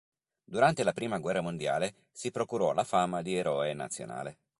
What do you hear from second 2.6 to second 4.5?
la fama di eroe nazionale.